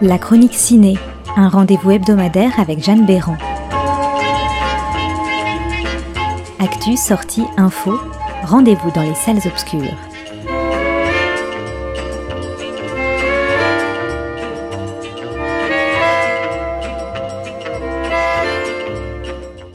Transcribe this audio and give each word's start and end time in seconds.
La 0.00 0.16
chronique 0.16 0.54
ciné, 0.54 0.96
un 1.34 1.48
rendez-vous 1.48 1.90
hebdomadaire 1.90 2.60
avec 2.60 2.80
Jeanne 2.80 3.04
Béran. 3.04 3.36
Actu, 6.60 6.96
sortie, 6.96 7.42
info, 7.56 7.98
rendez-vous 8.44 8.92
dans 8.92 9.02
les 9.02 9.16
salles 9.16 9.40
obscures. 9.44 9.96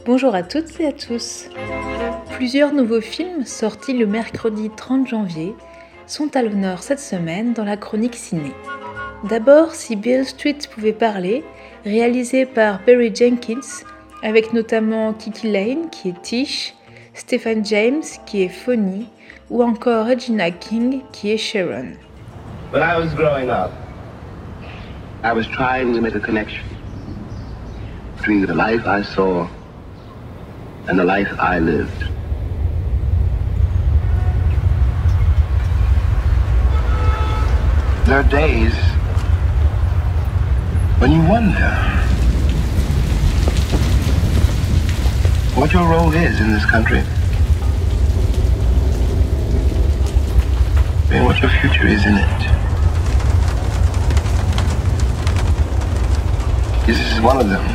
Bonjour 0.06 0.34
à 0.34 0.42
toutes 0.42 0.80
et 0.80 0.86
à 0.86 0.92
tous. 0.92 1.50
Plusieurs 2.36 2.72
nouveaux 2.72 3.02
films 3.02 3.44
sortis 3.44 3.92
le 3.92 4.06
mercredi 4.06 4.70
30 4.74 5.06
janvier 5.06 5.54
sont 6.06 6.34
à 6.34 6.40
l'honneur 6.40 6.82
cette 6.82 7.00
semaine 7.00 7.52
dans 7.52 7.64
la 7.64 7.76
chronique 7.76 8.16
ciné. 8.16 8.52
D'abord, 9.24 9.74
si 9.74 9.96
Bill 9.96 10.26
Street 10.26 10.58
pouvait 10.70 10.92
parler, 10.92 11.44
réalisé 11.86 12.44
par 12.44 12.80
Barry 12.86 13.10
Jenkins, 13.14 13.82
avec 14.22 14.52
notamment 14.52 15.14
Kiki 15.14 15.50
Lane 15.50 15.88
qui 15.90 16.10
est 16.10 16.20
Tish, 16.20 16.74
Stephen 17.14 17.64
James 17.64 18.02
qui 18.26 18.42
est 18.42 18.50
Phony, 18.50 19.08
ou 19.48 19.62
encore 19.62 20.08
Regina 20.08 20.50
King 20.50 21.00
qui 21.10 21.30
est 21.30 21.38
Sharon. 21.38 21.92
When 22.70 22.82
I 22.82 22.98
was 22.98 23.14
growing 23.14 23.48
up, 23.48 23.70
I 25.22 25.32
was 25.32 25.46
trying 25.46 25.94
to 25.94 26.02
make 26.02 26.14
a 26.14 26.20
connection 26.20 26.62
between 28.18 28.44
the 28.44 28.52
life 28.52 28.86
I 28.86 29.02
saw 29.02 29.48
and 30.86 30.98
the 30.98 31.04
life 31.04 31.32
I 31.38 31.60
lived. 31.60 32.10
There 38.04 38.18
are 38.18 38.28
days 38.28 38.93
when 41.04 41.12
you 41.12 41.28
wonder? 41.28 41.70
What 45.54 45.70
your 45.70 45.86
role 45.86 46.10
is 46.14 46.40
in 46.40 46.50
this 46.50 46.64
country 46.64 47.02
and 51.10 51.26
what 51.26 51.42
your 51.42 51.50
future 51.60 51.86
is 51.86 52.06
in 52.06 52.14
it. 52.14 52.40
This 56.86 56.98
is 56.98 57.20
one 57.20 57.36
of 57.36 57.50
them. 57.50 57.66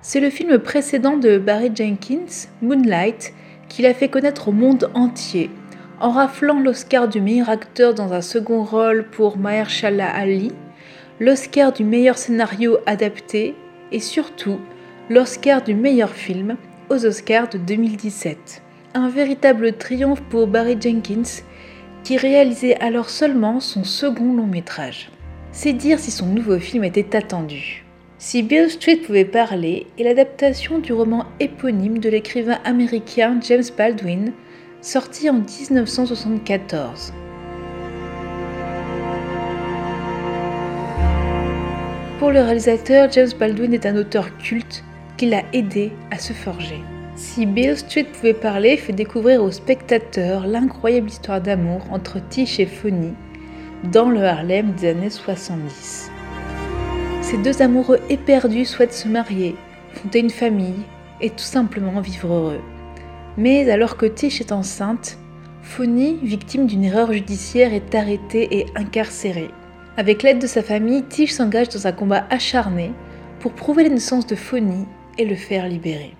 C'est 0.00 0.18
le 0.18 0.30
film 0.30 0.58
précédent 0.58 1.16
de 1.16 1.38
Barry 1.38 1.70
Jenkins, 1.72 2.48
Moonlight, 2.60 3.32
qui 3.72 3.80
l'a 3.80 3.94
fait 3.94 4.08
connaître 4.08 4.48
au 4.48 4.52
monde 4.52 4.90
entier, 4.92 5.50
en 5.98 6.10
raflant 6.10 6.60
l'Oscar 6.60 7.08
du 7.08 7.22
meilleur 7.22 7.48
acteur 7.48 7.94
dans 7.94 8.12
un 8.12 8.20
second 8.20 8.64
rôle 8.64 9.06
pour 9.10 9.38
Mahershala 9.38 10.10
Ali, 10.10 10.52
l'Oscar 11.20 11.72
du 11.72 11.82
meilleur 11.82 12.18
scénario 12.18 12.76
adapté 12.84 13.54
et 13.90 14.00
surtout 14.00 14.60
l'Oscar 15.08 15.62
du 15.62 15.74
meilleur 15.74 16.10
film 16.10 16.56
aux 16.90 17.06
Oscars 17.06 17.48
de 17.48 17.56
2017. 17.56 18.62
Un 18.92 19.08
véritable 19.08 19.72
triomphe 19.72 20.20
pour 20.20 20.48
Barry 20.48 20.76
Jenkins 20.78 21.40
qui 22.04 22.18
réalisait 22.18 22.78
alors 22.78 23.08
seulement 23.08 23.58
son 23.58 23.84
second 23.84 24.34
long 24.34 24.46
métrage. 24.46 25.10
C'est 25.50 25.72
dire 25.72 25.98
si 25.98 26.10
son 26.10 26.26
nouveau 26.26 26.58
film 26.58 26.84
était 26.84 27.16
attendu. 27.16 27.86
Si 28.24 28.44
Bill 28.44 28.70
Street 28.70 28.98
pouvait 28.98 29.24
parler 29.24 29.88
est 29.98 30.04
l'adaptation 30.04 30.78
du 30.78 30.92
roman 30.92 31.24
éponyme 31.40 31.98
de 31.98 32.08
l'écrivain 32.08 32.60
américain 32.64 33.40
James 33.42 33.64
Baldwin, 33.76 34.32
sorti 34.80 35.28
en 35.28 35.40
1974. 35.40 37.12
Pour 42.20 42.30
le 42.30 42.42
réalisateur, 42.42 43.10
James 43.10 43.32
Baldwin 43.40 43.74
est 43.74 43.86
un 43.86 43.96
auteur 43.96 44.38
culte 44.38 44.84
qui 45.16 45.26
l'a 45.26 45.42
aidé 45.52 45.90
à 46.12 46.18
se 46.20 46.32
forger. 46.32 46.80
Si 47.16 47.44
Bill 47.44 47.76
Street 47.76 48.04
pouvait 48.04 48.34
parler 48.34 48.76
fait 48.76 48.92
découvrir 48.92 49.42
aux 49.42 49.50
spectateurs 49.50 50.46
l'incroyable 50.46 51.08
histoire 51.08 51.40
d'amour 51.40 51.82
entre 51.90 52.20
Tish 52.28 52.60
et 52.60 52.66
Phony 52.66 53.14
dans 53.92 54.10
le 54.10 54.22
Harlem 54.22 54.74
des 54.74 54.90
années 54.90 55.10
70. 55.10 56.11
Ces 57.32 57.38
deux 57.38 57.62
amoureux 57.62 57.98
éperdus 58.10 58.66
souhaitent 58.66 58.92
se 58.92 59.08
marier, 59.08 59.56
fonder 59.94 60.18
une 60.18 60.28
famille 60.28 60.82
et 61.22 61.30
tout 61.30 61.38
simplement 61.38 62.02
vivre 62.02 62.30
heureux. 62.30 62.60
Mais 63.38 63.70
alors 63.70 63.96
que 63.96 64.04
Tish 64.04 64.42
est 64.42 64.52
enceinte, 64.52 65.16
Phony, 65.62 66.18
victime 66.22 66.66
d'une 66.66 66.84
erreur 66.84 67.10
judiciaire, 67.10 67.72
est 67.72 67.94
arrêtée 67.94 68.58
et 68.58 68.66
incarcérée. 68.76 69.48
Avec 69.96 70.22
l'aide 70.22 70.40
de 70.40 70.46
sa 70.46 70.62
famille, 70.62 71.04
Tish 71.04 71.32
s'engage 71.32 71.70
dans 71.70 71.86
un 71.86 71.92
combat 71.92 72.26
acharné 72.28 72.92
pour 73.40 73.54
prouver 73.54 73.84
l'innocence 73.84 74.26
de 74.26 74.36
Phony 74.36 74.84
et 75.16 75.24
le 75.24 75.34
faire 75.34 75.66
libérer. 75.66 76.14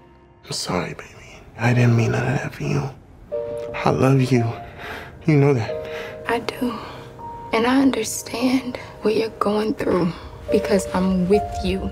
I'm 0.46 0.52
sorry, 0.52 0.94
baby. 0.94 1.42
I 1.60 1.74
didn't 1.74 1.94
mean 1.94 2.12
none 2.12 2.22
of 2.22 2.40
that 2.40 2.52
for 2.52 2.66
you. 2.66 2.80
I 3.84 3.90
love 3.90 4.32
you. 4.32 4.44
You 5.26 5.36
know 5.36 5.52
that. 5.52 5.74
I 6.26 6.40
do. 6.40 6.72
And 7.52 7.66
I 7.66 7.82
understand 7.82 8.78
what 9.02 9.14
you're 9.14 9.28
going 9.38 9.74
through 9.74 10.10
because 10.50 10.86
I'm 10.94 11.28
with 11.28 11.42
you. 11.64 11.90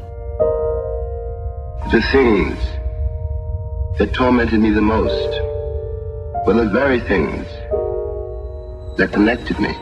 The 1.93 2.03
things 2.11 2.59
that 3.99 4.13
tormented 4.15 4.61
me 4.61 4.71
the 4.71 4.81
most 4.81 5.41
were 6.47 6.55
the 6.55 6.69
very 6.71 7.01
things 7.01 7.47
that 8.97 9.11
connected 9.13 9.59
me 9.59 9.75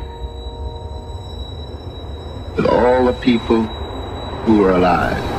with 2.56 2.66
all 2.66 3.06
the 3.06 3.12
people 3.20 3.62
who 4.44 4.58
were 4.58 4.72
alive. 4.72 5.38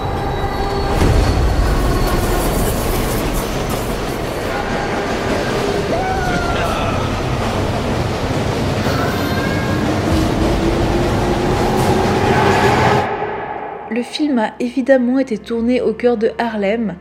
Le 14.00 14.06
film 14.06 14.40
a 14.40 14.54
évidemment 14.62 15.20
été 15.20 15.38
tourné 15.38 15.82
au 15.82 15.92
cœur 15.92 16.16
de 16.16 16.32
Harlem, 16.38 16.96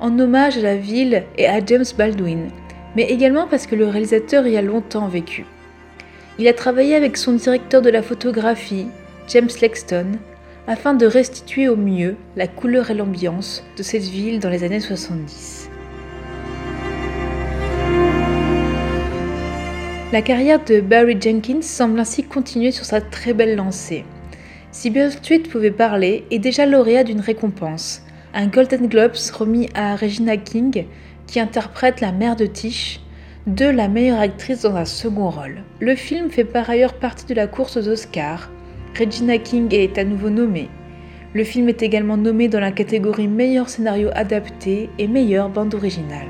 en 0.00 0.18
hommage 0.18 0.58
à 0.58 0.62
la 0.62 0.74
ville 0.74 1.22
et 1.38 1.46
à 1.46 1.64
James 1.64 1.84
Baldwin, 1.96 2.48
mais 2.96 3.04
également 3.04 3.46
parce 3.46 3.68
que 3.68 3.76
le 3.76 3.86
réalisateur 3.86 4.44
y 4.48 4.56
a 4.56 4.60
longtemps 4.60 5.06
vécu. 5.06 5.46
Il 6.40 6.48
a 6.48 6.52
travaillé 6.52 6.96
avec 6.96 7.16
son 7.16 7.34
directeur 7.34 7.80
de 7.80 7.90
la 7.90 8.02
photographie, 8.02 8.88
James 9.28 9.50
Lexton, 9.60 10.18
afin 10.66 10.94
de 10.94 11.06
restituer 11.06 11.68
au 11.68 11.76
mieux 11.76 12.16
la 12.34 12.48
couleur 12.48 12.90
et 12.90 12.94
l'ambiance 12.94 13.62
de 13.76 13.84
cette 13.84 14.02
ville 14.02 14.40
dans 14.40 14.50
les 14.50 14.64
années 14.64 14.80
70. 14.80 15.70
La 20.12 20.22
carrière 20.22 20.64
de 20.64 20.80
Barry 20.80 21.16
Jenkins 21.20 21.62
semble 21.62 22.00
ainsi 22.00 22.24
continuer 22.24 22.72
sur 22.72 22.84
sa 22.84 23.00
très 23.00 23.32
belle 23.32 23.54
lancée. 23.54 24.04
Si 24.72 24.88
Bill 24.88 25.12
Street 25.12 25.40
pouvait 25.40 25.70
parler, 25.70 26.24
est 26.30 26.38
déjà 26.38 26.64
lauréat 26.64 27.04
d'une 27.04 27.20
récompense, 27.20 28.02
un 28.32 28.46
Golden 28.46 28.86
Globes 28.86 29.18
remis 29.34 29.68
à 29.74 29.96
Regina 29.96 30.38
King, 30.38 30.86
qui 31.26 31.40
interprète 31.40 32.00
la 32.00 32.10
mère 32.10 32.36
de 32.36 32.46
Tish, 32.46 33.00
de 33.46 33.66
la 33.66 33.88
meilleure 33.88 34.18
actrice 34.18 34.62
dans 34.62 34.74
un 34.76 34.86
second 34.86 35.28
rôle. 35.28 35.62
Le 35.80 35.94
film 35.94 36.30
fait 36.30 36.44
par 36.44 36.70
ailleurs 36.70 36.94
partie 36.94 37.26
de 37.26 37.34
la 37.34 37.46
course 37.46 37.76
aux 37.76 37.86
Oscars. 37.86 38.50
Regina 38.98 39.36
King 39.36 39.68
est 39.74 39.98
à 39.98 40.04
nouveau 40.04 40.30
nommée. 40.30 40.70
Le 41.34 41.44
film 41.44 41.68
est 41.68 41.82
également 41.82 42.16
nommé 42.16 42.48
dans 42.48 42.60
la 42.60 42.72
catégorie 42.72 43.28
meilleur 43.28 43.68
scénario 43.68 44.08
adapté 44.14 44.88
et 44.98 45.06
meilleure 45.06 45.50
bande 45.50 45.74
originale. 45.74 46.28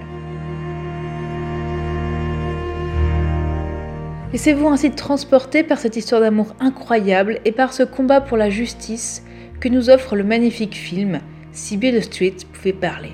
Laissez-vous 4.32 4.67
ainsi 4.69 4.90
transporter 4.90 5.62
par 5.62 5.76
cette 5.76 5.96
histoire 5.96 6.23
d'amour 6.23 6.55
incroyable 6.58 7.40
et 7.44 7.52
par 7.52 7.75
ce 7.75 7.82
combat 7.82 8.23
pour 8.23 8.38
la 8.38 8.49
justice 8.49 9.23
que 9.61 9.69
nous 9.69 9.90
offre 9.90 10.17
le 10.17 10.25
magnifique 10.25 10.75
film 10.75 11.20
Si 11.52 11.76
Bill 11.76 12.02
Street 12.02 12.37
pouvait 12.50 12.73
parler. 12.73 13.12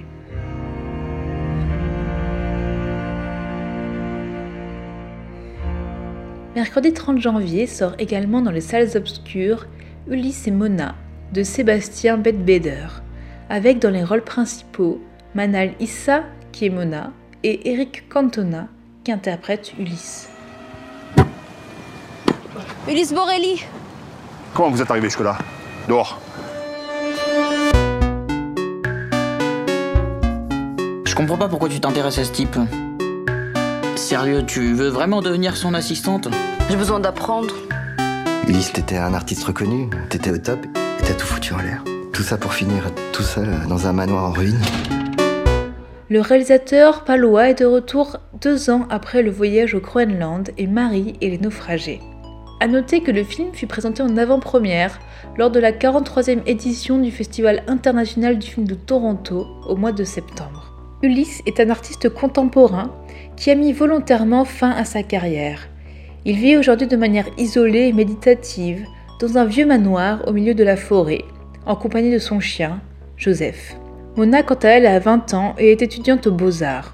Mercredi 6.55 6.93
30 6.93 7.21
janvier 7.21 7.67
sort 7.67 7.95
également 7.99 8.41
dans 8.41 8.53
les 8.53 8.61
salles 8.61 8.97
obscures 8.97 9.67
Ulysse 10.09 10.47
et 10.47 10.53
Mona 10.53 10.95
de 11.33 11.43
Sébastien 11.43 12.17
Bedbeder, 12.17 12.87
avec 13.51 13.81
dans 13.81 13.91
les 13.91 14.05
rôles 14.05 14.25
principaux 14.25 15.01
Manal 15.35 15.73
Issa 15.81 16.23
qui 16.53 16.67
est 16.67 16.71
Mona 16.71 17.13
et 17.43 17.73
Eric 17.73 18.09
Cantona 18.09 18.69
qui 19.03 19.11
interprète 19.11 19.73
Ulysse. 19.81 20.29
Ulysse 22.89 23.13
Borelli 23.13 23.65
Comment 24.55 24.71
vous 24.71 24.83
êtes 24.83 24.91
arrivé 24.91 25.09
jusque-là? 25.09 25.39
Dehors. 25.89 26.21
Je 31.05 31.15
comprends 31.15 31.37
pas 31.37 31.49
pourquoi 31.49 31.69
tu 31.69 31.81
t'intéresses 31.81 32.19
à 32.19 32.25
ce 32.25 32.33
type. 32.33 32.57
Sérieux, 33.97 34.45
tu 34.47 34.75
veux 34.75 34.89
vraiment 34.89 35.23
devenir 35.23 35.57
son 35.57 35.75
assistante? 35.75 36.29
J'ai 36.71 36.77
besoin 36.77 37.01
d'apprendre. 37.01 37.55
Ulysse, 38.47 38.73
t'étais 38.73 38.97
un 38.97 39.13
artiste 39.15 39.45
reconnu, 39.45 39.91
t'étais 40.09 40.31
au 40.31 40.39
top 40.39 40.65
et 40.65 41.05
t'as 41.05 41.15
tout 41.15 41.27
foutu 41.27 41.53
en 41.53 41.59
l'air. 41.59 41.83
Tout 42.13 42.23
ça 42.23 42.37
pour 42.37 42.53
finir 42.53 42.85
tout 43.13 43.23
seul 43.23 43.49
dans 43.69 43.87
un 43.87 43.93
manoir 43.93 44.25
en 44.25 44.33
ruine. 44.33 44.61
Le 46.11 46.21
réalisateur 46.21 47.05
palois 47.05 47.51
est 47.51 47.61
de 47.61 47.67
retour 47.67 48.17
deux 48.41 48.71
ans 48.71 48.87
après 48.89 49.23
le 49.23 49.31
voyage 49.31 49.75
au 49.75 49.81
Groenland 49.81 50.51
et 50.57 50.67
Marie 50.67 51.17
et 51.21 51.29
les 51.29 51.39
naufragés. 51.39 52.01
A 52.61 52.67
noter 52.67 53.03
que 53.03 53.13
le 53.13 53.23
film 53.23 53.53
fut 53.53 53.69
présenté 53.69 54.03
en 54.03 54.17
avant-première 54.17 54.99
lors 55.37 55.51
de 55.51 55.61
la 55.61 55.71
43e 55.71 56.41
édition 56.47 56.99
du 56.99 57.13
Festival 57.13 57.63
international 57.69 58.37
du 58.37 58.49
film 58.49 58.67
de 58.67 58.75
Toronto 58.75 59.47
au 59.69 59.77
mois 59.77 59.93
de 59.93 60.03
septembre. 60.03 60.75
Ulysse 61.03 61.41
est 61.47 61.61
un 61.61 61.71
artiste 61.71 62.09
contemporain 62.09 62.91
qui 63.37 63.53
a 63.53 63.55
mis 63.55 63.73
volontairement 63.73 64.45
fin 64.45 64.73
à 64.73 64.85
sa 64.85 65.05
carrière. 65.05 65.69
Il 66.25 66.37
vit 66.37 66.57
aujourd'hui 66.57 66.89
de 66.89 66.97
manière 66.97 67.29
isolée 67.39 67.87
et 67.87 67.93
méditative 67.93 68.85
dans 69.21 69.39
un 69.39 69.45
vieux 69.45 69.67
manoir 69.67 70.27
au 70.27 70.33
milieu 70.33 70.55
de 70.55 70.65
la 70.65 70.77
forêt, 70.77 71.25
en 71.65 71.77
compagnie 71.77 72.13
de 72.13 72.19
son 72.19 72.41
chien, 72.41 72.81
Joseph. 73.17 73.77
Mona, 74.17 74.43
quant 74.43 74.57
à 74.57 74.69
elle, 74.69 74.87
a 74.87 74.99
20 74.99 75.35
ans 75.35 75.55
et 75.59 75.71
est 75.71 75.83
étudiante 75.83 76.27
aux 76.27 76.33
beaux-arts. 76.33 76.93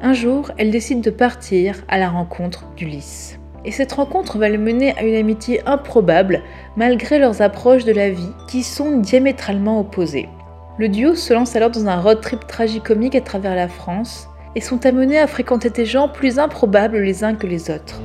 Un 0.00 0.14
jour, 0.14 0.50
elle 0.56 0.70
décide 0.70 1.02
de 1.02 1.10
partir 1.10 1.84
à 1.88 1.98
la 1.98 2.08
rencontre 2.08 2.64
d'Ulysse. 2.76 3.38
Et 3.66 3.72
cette 3.72 3.92
rencontre 3.92 4.36
va 4.36 4.50
le 4.50 4.58
mener 4.58 4.94
à 4.98 5.04
une 5.04 5.14
amitié 5.14 5.66
improbable, 5.66 6.42
malgré 6.76 7.18
leurs 7.18 7.40
approches 7.40 7.84
de 7.84 7.92
la 7.92 8.10
vie 8.10 8.32
qui 8.46 8.62
sont 8.62 8.98
diamétralement 8.98 9.80
opposées. 9.80 10.28
Le 10.76 10.88
duo 10.88 11.14
se 11.14 11.32
lance 11.32 11.56
alors 11.56 11.70
dans 11.70 11.86
un 11.86 12.00
road 12.00 12.20
trip 12.20 12.46
tragicomique 12.46 13.14
à 13.14 13.22
travers 13.22 13.54
la 13.54 13.68
France 13.68 14.28
et 14.54 14.60
sont 14.60 14.84
amenés 14.84 15.18
à 15.18 15.26
fréquenter 15.26 15.70
des 15.70 15.86
gens 15.86 16.08
plus 16.08 16.38
improbables 16.38 16.98
les 16.98 17.24
uns 17.24 17.34
que 17.34 17.46
les 17.46 17.70
autres. 17.70 18.02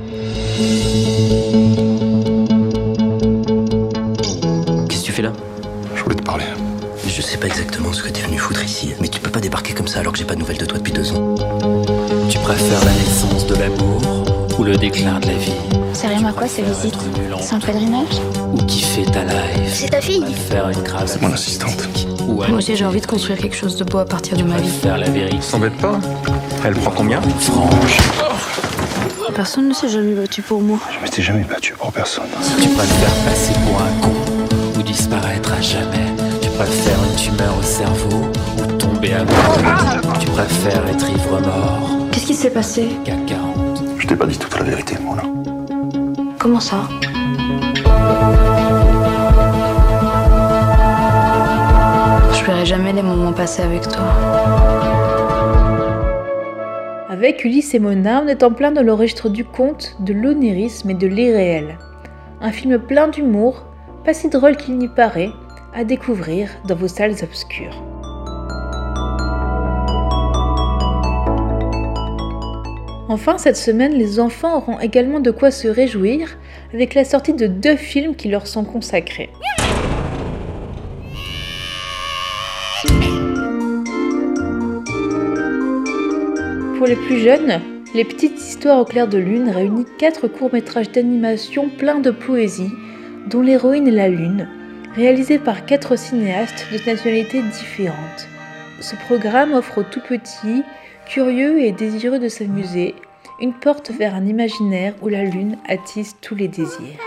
Qu'est-ce 4.88 5.00
que 5.00 5.06
tu 5.06 5.12
fais 5.12 5.22
là? 5.22 5.32
Je 5.94 6.02
voulais 6.02 6.16
te 6.16 6.22
parler. 6.22 6.44
Je 7.06 7.20
sais 7.20 7.36
pas 7.36 7.48
exactement 7.48 7.92
ce 7.92 8.02
que 8.02 8.08
t'es 8.08 8.22
venu 8.22 8.38
foutre 8.38 8.64
ici, 8.64 8.94
mais 9.00 9.08
tu 9.08 9.20
peux 9.20 9.30
pas 9.30 9.40
débarquer 9.40 9.74
comme 9.74 9.88
ça 9.88 10.00
alors 10.00 10.12
que 10.12 10.18
j'ai 10.18 10.24
pas 10.24 10.34
de 10.34 10.38
nouvelles 10.38 10.58
de 10.58 10.64
toi 10.64 10.78
depuis 10.78 10.92
deux 10.92 11.12
ans. 11.12 11.34
Tu 12.30 12.38
préfères 12.38 12.84
la 12.84 12.92
naissance 12.92 13.46
de 13.46 13.56
l'amour 13.56 14.29
ou 14.60 14.64
le 14.64 14.76
déclin 14.76 15.18
de 15.20 15.26
la 15.26 15.32
vie 15.32 15.54
Ça 15.94 16.08
rime 16.08 16.26
à 16.26 16.32
quoi 16.32 16.46
ces 16.46 16.60
visites 16.60 16.94
C'est 17.40 17.54
un 17.54 17.60
pèlerinage 17.60 18.20
Ou 18.52 18.58
kiffer 18.66 19.06
ta 19.06 19.24
life 19.24 19.72
C'est 19.72 19.88
ta 19.88 20.02
fille 20.02 20.34
Faire 20.50 20.68
une 20.68 20.82
cravate 20.82 21.08
C'est 21.08 21.22
mon 21.22 21.32
assistante. 21.32 21.88
Ou 22.28 22.34
Moi 22.34 22.58
aussi 22.58 22.76
j'ai 22.76 22.84
envie 22.84 23.00
de 23.00 23.06
construire 23.06 23.38
quelque 23.38 23.56
chose 23.56 23.76
de 23.76 23.84
beau 23.84 23.98
à 23.98 24.04
partir 24.04 24.36
de 24.36 24.42
ma 24.42 24.58
vie. 24.58 24.68
faire 24.68 24.98
la 24.98 25.08
vérité 25.08 25.40
S'embête 25.40 25.76
pas. 25.78 25.98
Elle 26.62 26.74
prend 26.74 26.90
combien 26.90 27.22
franche. 27.22 27.96
Personne 29.34 29.68
ne 29.68 29.72
s'est 29.72 29.88
jamais 29.88 30.12
battu 30.12 30.42
pour 30.42 30.60
moi. 30.60 30.78
Je 30.94 31.02
m'étais 31.02 31.22
jamais 31.22 31.44
battu 31.44 31.72
pour 31.72 31.90
personne. 31.90 32.24
Si 32.42 32.56
tu 32.56 32.68
préfères 32.68 33.14
passer 33.24 33.54
pour 33.64 33.80
un 33.80 34.00
con 34.02 34.78
ou 34.78 34.82
disparaître 34.82 35.54
à 35.54 35.60
jamais, 35.62 36.12
tu 36.42 36.50
préfères 36.50 36.98
une 37.10 37.16
tumeur 37.16 37.54
au 37.58 37.62
cerveau 37.62 38.28
ou 38.58 38.72
tomber 38.76 39.14
amoureux. 39.14 40.18
Tu 40.18 40.26
préfères 40.26 40.86
être 40.86 41.08
ivre 41.08 41.40
mort 41.40 41.90
Qu'est-ce 42.12 42.26
qui 42.26 42.34
s'est 42.34 42.50
passé 42.50 42.88
qu'à 43.04 43.16
40. 43.26 43.69
Je 43.69 43.69
t'ai 44.10 44.16
pas 44.16 44.26
dit 44.26 44.38
toute 44.38 44.58
la 44.58 44.64
vérité, 44.64 44.96
moi, 45.00 45.14
là. 45.14 45.22
Comment 46.36 46.58
ça? 46.58 46.78
Je 52.32 52.44
verrai 52.44 52.66
jamais 52.66 52.92
les 52.92 53.02
moments 53.02 53.32
passés 53.32 53.62
avec 53.62 53.82
toi. 53.82 54.02
Avec 57.08 57.44
Ulysse 57.44 57.72
et 57.74 57.78
Mona, 57.78 58.22
on 58.24 58.26
est 58.26 58.42
en 58.42 58.50
plein 58.50 58.72
dans 58.72 58.82
le 58.82 58.92
registre 58.92 59.28
du 59.28 59.44
conte, 59.44 59.94
de 60.00 60.12
l'onirisme 60.12 60.90
et 60.90 60.94
de 60.94 61.06
l'irréel. 61.06 61.78
Un 62.40 62.50
film 62.50 62.80
plein 62.80 63.06
d'humour, 63.06 63.64
pas 64.04 64.12
si 64.12 64.28
drôle 64.28 64.56
qu'il 64.56 64.76
n'y 64.76 64.88
paraît, 64.88 65.30
à 65.72 65.84
découvrir 65.84 66.50
dans 66.66 66.74
vos 66.74 66.88
salles 66.88 67.14
obscures. 67.22 67.80
Enfin, 73.12 73.38
cette 73.38 73.56
semaine, 73.56 73.94
les 73.94 74.20
enfants 74.20 74.58
auront 74.58 74.78
également 74.78 75.18
de 75.18 75.32
quoi 75.32 75.50
se 75.50 75.66
réjouir 75.66 76.38
avec 76.72 76.94
la 76.94 77.04
sortie 77.04 77.34
de 77.34 77.48
deux 77.48 77.74
films 77.74 78.14
qui 78.14 78.28
leur 78.28 78.46
sont 78.46 78.62
consacrés. 78.62 79.30
Pour 86.78 86.86
les 86.86 86.94
plus 86.94 87.18
jeunes, 87.18 87.60
Les 87.96 88.04
Petites 88.04 88.38
Histoires 88.38 88.78
au 88.78 88.84
clair 88.84 89.08
de 89.08 89.18
lune 89.18 89.50
réunit 89.50 89.86
quatre 89.98 90.28
courts-métrages 90.28 90.92
d'animation 90.92 91.68
pleins 91.68 91.98
de 91.98 92.12
poésie, 92.12 92.70
dont 93.28 93.42
l'héroïne 93.42 93.88
est 93.88 93.90
la 93.90 94.06
lune, 94.06 94.48
réalisés 94.94 95.40
par 95.40 95.66
quatre 95.66 95.98
cinéastes 95.98 96.64
de 96.72 96.78
nationalités 96.88 97.42
différentes. 97.42 98.28
Ce 98.80 98.94
programme 98.94 99.52
offre 99.52 99.78
aux 99.78 99.82
tout 99.82 100.00
petits, 100.08 100.62
curieux 101.10 101.60
et 101.60 101.72
désireux 101.72 102.20
de 102.20 102.28
s'amuser, 102.28 102.94
une 103.40 103.52
porte 103.52 103.90
vers 103.90 104.14
un 104.14 104.26
imaginaire 104.26 104.94
où 105.02 105.08
la 105.08 105.24
lune 105.24 105.56
attise 105.68 106.14
tous 106.20 106.36
les 106.36 106.46
désirs. 106.46 107.00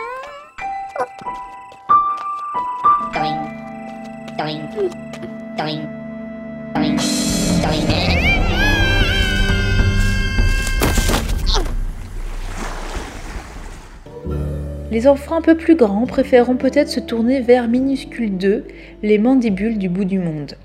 Les 14.92 15.08
enfants 15.08 15.38
un 15.38 15.42
peu 15.42 15.56
plus 15.56 15.76
grands 15.76 16.06
préféreront 16.06 16.58
peut-être 16.58 16.90
se 16.90 17.00
tourner 17.00 17.40
vers 17.40 17.70
Minuscule 17.70 18.38
2, 18.38 18.66
Les 19.02 19.18
mandibules 19.18 19.78
du 19.78 19.88
bout 19.88 20.06
du 20.06 20.20
monde, 20.20 20.56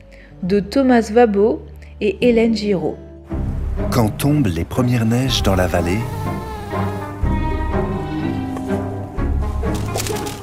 de 0.42 0.58
Thomas 0.58 1.08
Vabo 1.12 1.62
et 2.00 2.28
Hélène 2.28 2.56
Giraud. 2.56 2.96
Quand 3.90 4.10
tombent 4.10 4.48
les 4.48 4.64
premières 4.64 5.06
neiges 5.06 5.42
dans 5.42 5.56
la 5.56 5.66
vallée, 5.66 6.00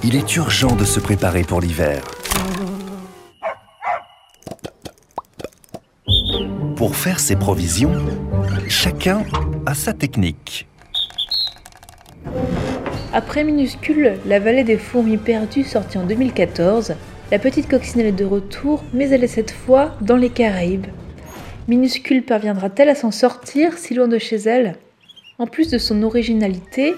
il 0.03 0.15
est 0.15 0.35
urgent 0.35 0.75
de 0.75 0.83
se 0.83 0.99
préparer 0.99 1.43
pour 1.43 1.61
l'hiver. 1.61 2.01
Pour 6.75 6.95
faire 6.95 7.19
ses 7.19 7.35
provisions, 7.35 7.93
chacun 8.67 9.23
a 9.67 9.75
sa 9.75 9.93
technique. 9.93 10.67
Après 13.13 13.43
Minuscule, 13.43 14.17
La 14.25 14.39
vallée 14.39 14.63
des 14.63 14.77
fourmis 14.77 15.17
perdues 15.17 15.63
sortie 15.63 15.99
en 15.99 16.05
2014, 16.05 16.95
la 17.31 17.39
petite 17.39 17.69
coccinelle 17.69 18.07
est 18.07 18.11
de 18.11 18.25
retour, 18.25 18.83
mais 18.91 19.09
elle 19.09 19.23
est 19.23 19.27
cette 19.27 19.51
fois 19.51 19.95
dans 20.01 20.17
les 20.17 20.29
Caraïbes. 20.29 20.87
Minuscule 21.67 22.21
parviendra-t-elle 22.21 22.89
à 22.89 22.95
s'en 22.95 23.09
sortir 23.09 23.79
si 23.79 23.95
loin 23.95 24.07
de 24.07 24.19
chez 24.19 24.35
elle? 24.35 24.75
En 25.39 25.47
plus 25.47 25.71
de 25.71 25.79
son 25.79 26.03
originalité, 26.03 26.93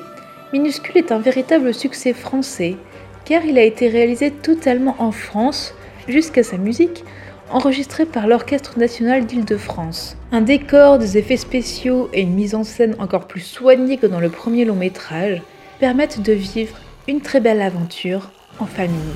Minuscule 0.51 0.97
est 0.97 1.13
un 1.13 1.19
véritable 1.19 1.73
succès 1.73 2.11
français, 2.11 2.75
car 3.23 3.45
il 3.45 3.57
a 3.57 3.63
été 3.63 3.87
réalisé 3.87 4.29
totalement 4.29 4.97
en 4.99 5.13
France, 5.13 5.73
jusqu'à 6.09 6.43
sa 6.43 6.57
musique, 6.57 7.05
enregistrée 7.49 8.05
par 8.05 8.27
l'Orchestre 8.27 8.77
national 8.77 9.25
d'Île-de-France. 9.25 10.17
Un 10.33 10.41
décor, 10.41 10.99
des 10.99 11.17
effets 11.17 11.37
spéciaux 11.37 12.09
et 12.11 12.23
une 12.23 12.33
mise 12.33 12.53
en 12.53 12.65
scène 12.65 12.97
encore 12.99 13.27
plus 13.27 13.39
soignée 13.39 13.95
que 13.95 14.05
dans 14.05 14.19
le 14.19 14.29
premier 14.29 14.65
long 14.65 14.75
métrage 14.75 15.41
permettent 15.79 16.21
de 16.21 16.33
vivre 16.33 16.75
une 17.07 17.21
très 17.21 17.39
belle 17.39 17.61
aventure 17.61 18.31
en 18.59 18.65
famille. 18.65 19.15